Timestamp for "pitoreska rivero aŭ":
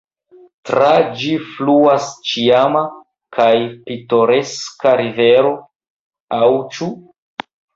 3.91-6.51